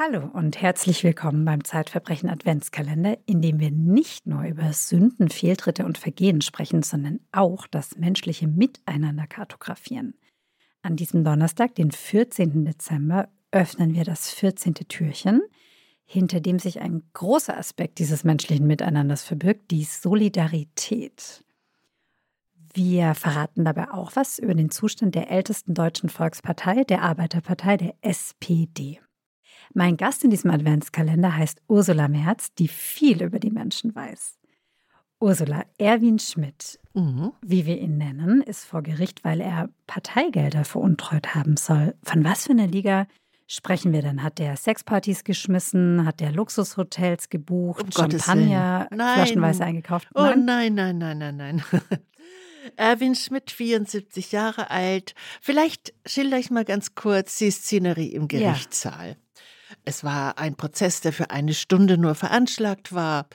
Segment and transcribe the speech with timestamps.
[0.00, 5.84] Hallo und herzlich willkommen beim Zeitverbrechen Adventskalender, in dem wir nicht nur über Sünden, Fehltritte
[5.84, 10.14] und Vergehen sprechen, sondern auch das menschliche Miteinander kartografieren.
[10.82, 12.64] An diesem Donnerstag, den 14.
[12.64, 14.74] Dezember, öffnen wir das 14.
[14.74, 15.42] Türchen,
[16.04, 21.42] hinter dem sich ein großer Aspekt dieses menschlichen Miteinanders verbirgt, die Solidarität.
[22.72, 27.94] Wir verraten dabei auch was über den Zustand der ältesten deutschen Volkspartei, der Arbeiterpartei, der
[28.02, 29.00] SPD.
[29.74, 34.38] Mein Gast in diesem Adventskalender heißt Ursula Merz, die viel über die Menschen weiß.
[35.20, 37.32] Ursula, Erwin Schmidt, mhm.
[37.42, 41.94] wie wir ihn nennen, ist vor Gericht, weil er Parteigelder veruntreut haben soll.
[42.04, 43.06] Von was für einer Liga
[43.48, 44.22] sprechen wir denn?
[44.22, 46.06] Hat der Sexpartys geschmissen?
[46.06, 47.82] Hat der Luxushotels gebucht?
[47.82, 50.08] Um Champagner flaschenweise eingekauft?
[50.14, 51.62] Oh nein, nein, nein, nein, nein.
[52.76, 55.14] Erwin Schmidt, 74 Jahre alt.
[55.40, 59.08] Vielleicht schilder ich mal ganz kurz die Szenerie im Gerichtssaal.
[59.08, 59.16] Ja.
[59.84, 63.26] Es war ein Prozess, der für eine Stunde nur veranschlagt war.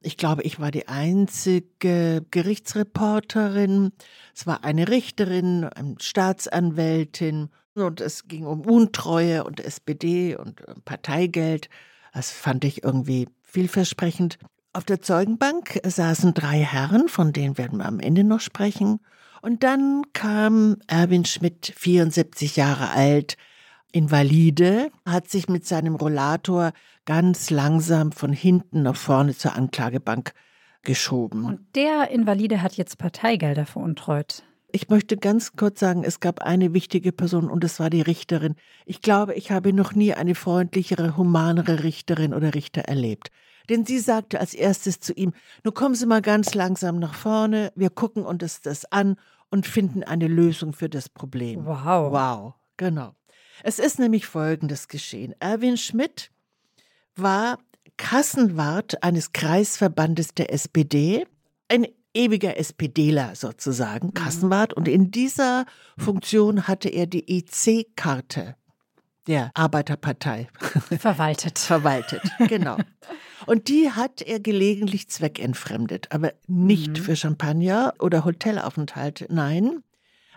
[0.00, 3.92] Ich glaube, ich war die einzige Gerichtsreporterin.
[4.34, 11.68] Es war eine Richterin, eine Staatsanwältin und es ging um Untreue und SPD und Parteigeld.
[12.12, 14.38] Das fand ich irgendwie vielversprechend.
[14.72, 19.00] Auf der Zeugenbank saßen drei Herren, von denen werden wir am Ende noch sprechen.
[19.42, 23.36] Und dann kam Erwin Schmidt, 74 Jahre alt,
[23.92, 26.72] Invalide, hat sich mit seinem Rollator
[27.04, 30.32] ganz langsam von hinten nach vorne zur Anklagebank
[30.82, 31.44] geschoben.
[31.44, 34.42] Und der Invalide hat jetzt Parteigelder veruntreut.
[34.74, 38.54] Ich möchte ganz kurz sagen, es gab eine wichtige Person und es war die Richterin.
[38.86, 43.30] Ich glaube, ich habe noch nie eine freundlichere, humanere Richterin oder Richter erlebt.
[43.68, 47.70] Denn sie sagte als erstes zu ihm, nun kommen Sie mal ganz langsam nach vorne,
[47.76, 49.16] wir gucken uns das an
[49.50, 51.66] und finden eine Lösung für das Problem.
[51.66, 52.12] Wow.
[52.12, 53.14] Wow, genau.
[53.62, 55.34] Es ist nämlich Folgendes geschehen.
[55.40, 56.30] Erwin Schmidt
[57.14, 57.58] war
[57.96, 61.26] Kassenwart eines Kreisverbandes der SPD,
[61.68, 64.14] ein ewiger SPDler sozusagen, mhm.
[64.14, 64.74] Kassenwart.
[64.74, 68.56] Und in dieser Funktion hatte er die EC-Karte
[69.26, 70.48] der Arbeiterpartei
[70.98, 71.58] verwaltet.
[71.58, 72.76] verwaltet, genau.
[73.46, 76.96] Und die hat er gelegentlich zweckentfremdet, aber nicht mhm.
[76.96, 79.26] für Champagner oder Hotelaufenthalte.
[79.30, 79.82] Nein,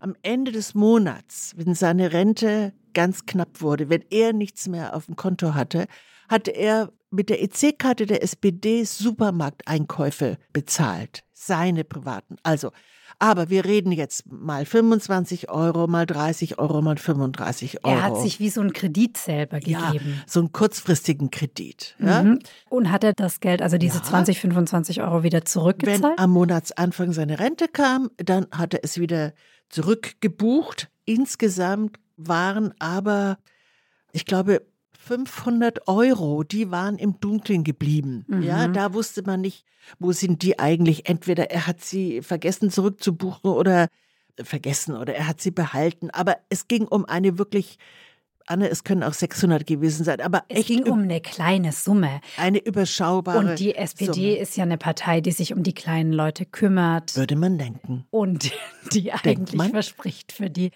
[0.00, 5.06] am Ende des Monats, wenn seine Rente ganz knapp wurde, wenn er nichts mehr auf
[5.06, 5.86] dem Konto hatte,
[6.28, 11.24] hatte er mit der EC-Karte der SPD Supermarkteinkäufe bezahlt.
[11.32, 12.36] Seine privaten.
[12.42, 12.70] Also,
[13.18, 17.94] aber wir reden jetzt mal 25 Euro, mal 30 Euro, mal 35 Euro.
[17.94, 19.76] Er hat sich wie so einen Kredit selber gegeben.
[20.16, 21.94] Ja, so einen kurzfristigen Kredit.
[22.00, 22.22] Ja?
[22.22, 22.40] Mhm.
[22.68, 24.02] Und hat er das Geld, also diese ja.
[24.02, 26.02] 20, 25 Euro wieder zurückgezahlt?
[26.02, 29.34] Wenn am Monatsanfang seine Rente kam, dann hat er es wieder
[29.68, 30.88] zurückgebucht.
[31.04, 31.98] Insgesamt
[32.28, 33.38] waren aber,
[34.12, 34.66] ich glaube,
[34.98, 38.24] 500 Euro, die waren im Dunkeln geblieben.
[38.28, 38.42] Mhm.
[38.42, 39.64] Ja, da wusste man nicht,
[39.98, 41.08] wo sind die eigentlich.
[41.08, 43.88] Entweder er hat sie vergessen zurückzubuchen oder
[44.40, 46.10] vergessen oder er hat sie behalten.
[46.10, 47.78] Aber es ging um eine wirklich
[48.46, 52.20] Anne, es können auch 600 gewesen sein, aber es ging um eine kleine Summe.
[52.36, 53.38] Eine überschaubare.
[53.38, 54.36] Und die SPD Summe.
[54.36, 57.16] ist ja eine Partei, die sich um die kleinen Leute kümmert.
[57.16, 58.04] Würde man denken.
[58.10, 58.50] Und
[58.92, 60.72] die eigentlich verspricht, für die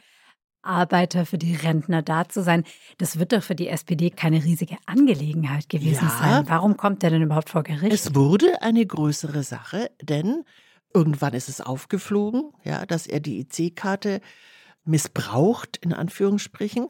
[0.66, 2.65] Arbeiter, für die Rentner da zu sein.
[2.99, 6.49] Das wird doch für die SPD keine riesige Angelegenheit gewesen ja, sein.
[6.49, 7.93] Warum kommt der denn überhaupt vor Gericht?
[7.93, 10.44] Es wurde eine größere Sache, denn
[10.93, 14.21] irgendwann ist es aufgeflogen, ja, dass er die IC-Karte
[14.84, 16.88] missbraucht, in Anführungsstrichen.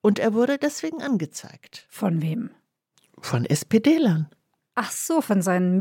[0.00, 1.86] Und er wurde deswegen angezeigt.
[1.88, 2.50] Von wem?
[3.20, 4.28] Von SPD-Lern.
[4.74, 5.78] Ach so, von seinen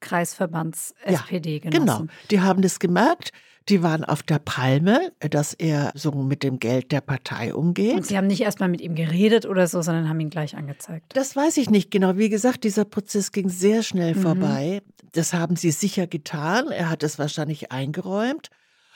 [0.00, 1.86] Mitkreisverbands SPD genossen.
[1.86, 3.32] Genau, die haben das gemerkt.
[3.68, 7.96] Die waren auf der Palme, dass er so mit dem Geld der Partei umgeht.
[7.96, 10.56] Und Sie haben nicht erst mal mit ihm geredet oder so, sondern haben ihn gleich
[10.56, 11.04] angezeigt.
[11.14, 12.16] Das weiß ich nicht genau.
[12.16, 14.20] Wie gesagt, dieser Prozess ging sehr schnell mhm.
[14.20, 14.80] vorbei.
[15.12, 16.70] Das haben Sie sicher getan.
[16.70, 18.48] Er hat es wahrscheinlich eingeräumt.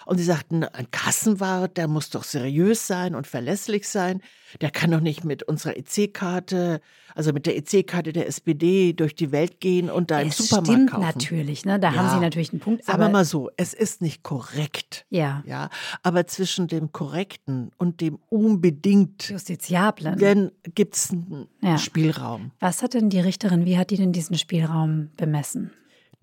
[0.06, 4.20] Und sie sagten, ein Kassenwart, der muss doch seriös sein und verlässlich sein.
[4.60, 6.80] Der kann doch nicht mit unserer EC-Karte,
[7.14, 10.68] also mit der EC-Karte der SPD durch die Welt gehen und da im es Supermarkt
[10.68, 11.02] stimmt kaufen.
[11.02, 11.80] natürlich, ne?
[11.80, 11.96] Da ja.
[11.96, 12.84] haben Sie natürlich einen Punkt.
[12.84, 15.06] Sagen wir mal so, es ist nicht korrekt.
[15.08, 15.42] Ja.
[15.46, 15.70] Ja.
[16.02, 21.78] Aber zwischen dem Korrekten und dem unbedingt Justiziablen gibt es einen ja.
[21.78, 22.50] Spielraum.
[22.60, 25.72] Was hat denn die Richterin, wie hat die denn diesen Spielraum bemessen?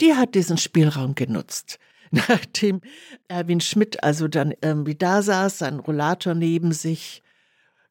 [0.01, 1.79] Die hat diesen Spielraum genutzt.
[2.27, 2.81] nachdem
[3.27, 7.23] Erwin Schmidt also dann irgendwie da saß, sein Rollator neben sich,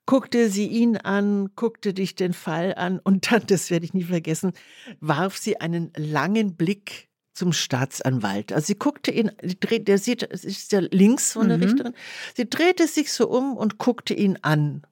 [0.06, 4.05] guckte sie ihn an, guckte dich den Fall an und dann, das werde ich nie
[4.05, 4.53] vergessen,
[5.00, 8.53] warf sie einen langen Blick zum Staatsanwalt.
[8.53, 11.65] Also sie guckte ihn, der sieht, es ist ja links von der mhm.
[11.65, 11.94] Richterin,
[12.35, 14.82] sie drehte sich so um und guckte ihn an.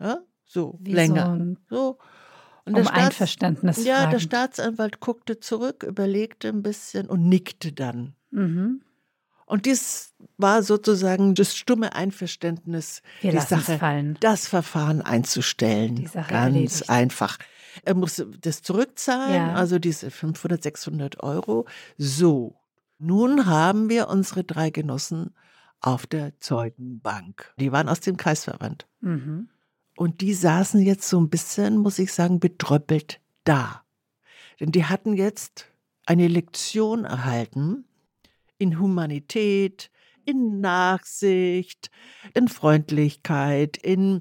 [0.00, 1.56] Ja, so Wie länger.
[1.68, 1.98] So,
[2.64, 8.14] Und um Einverständnis Ja, der Staatsanwalt guckte zurück, überlegte ein bisschen und nickte dann.
[8.32, 8.82] Mhm.
[9.46, 14.16] Und dies war sozusagen das stumme Einverständnis, Wir die Sache, fallen.
[14.20, 15.96] das Verfahren einzustellen.
[15.96, 16.90] Die Sache Ganz erledigt.
[16.90, 17.38] einfach.
[17.84, 19.54] Er musste das zurückzahlen, ja.
[19.54, 21.66] also diese 500, 600 Euro.
[21.98, 22.56] So,
[22.98, 25.34] nun haben wir unsere drei Genossen
[25.80, 27.52] auf der Zeugenbank.
[27.58, 28.86] Die waren aus dem Kreisverband.
[29.00, 29.48] Mhm.
[29.96, 33.82] Und die saßen jetzt so ein bisschen, muss ich sagen, betröppelt da.
[34.60, 35.66] Denn die hatten jetzt
[36.06, 37.84] eine Lektion erhalten
[38.62, 39.90] in Humanität,
[40.24, 41.90] in Nachsicht,
[42.32, 44.20] in Freundlichkeit, in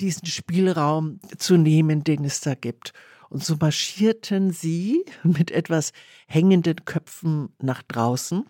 [0.00, 2.92] diesen Spielraum zu nehmen, den es da gibt.
[3.30, 5.92] Und so marschierten sie mit etwas
[6.26, 8.44] hängenden Köpfen nach draußen.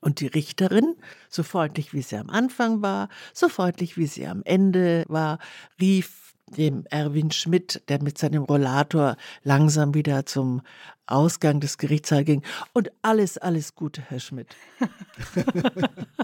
[0.00, 0.96] Und die Richterin,
[1.30, 5.38] so freundlich wie sie am Anfang war, so freundlich wie sie am Ende war,
[5.80, 6.23] rief
[6.56, 10.62] dem Erwin Schmidt, der mit seinem Rollator langsam wieder zum
[11.06, 12.42] Ausgang des Gerichtssaals ging.
[12.72, 14.54] Und alles, alles Gute, Herr Schmidt.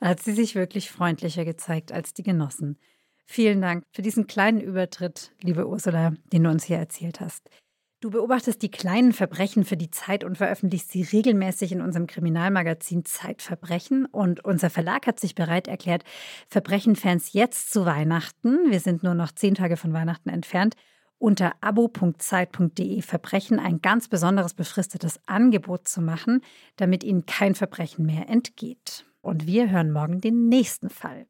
[0.00, 2.78] hat sie sich wirklich freundlicher gezeigt als die Genossen.
[3.26, 7.48] Vielen Dank für diesen kleinen Übertritt, liebe Ursula, den du uns hier erzählt hast.
[8.00, 13.04] Du beobachtest die kleinen Verbrechen für die Zeit und veröffentlichst sie regelmäßig in unserem Kriminalmagazin
[13.04, 14.06] Zeitverbrechen.
[14.06, 16.04] Und unser Verlag hat sich bereit erklärt,
[16.48, 20.76] Verbrechenfans jetzt zu Weihnachten, wir sind nur noch zehn Tage von Weihnachten entfernt,
[21.18, 26.40] unter abo.zeit.de Verbrechen ein ganz besonderes befristetes Angebot zu machen,
[26.76, 29.04] damit Ihnen kein Verbrechen mehr entgeht.
[29.20, 31.26] Und wir hören morgen den nächsten Fall.